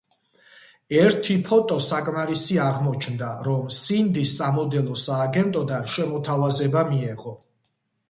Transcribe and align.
ერთი 1.01 1.35
ფოტო 1.49 1.77
საკმარისი 1.89 2.57
აღმოჩნდა, 2.69 3.29
რომ 3.51 3.69
სინდის 3.83 4.35
სამოდელო 4.43 4.99
სააგენტოდან 5.05 5.89
შემოთავაზება 5.99 6.89
მიეღო. 6.93 7.41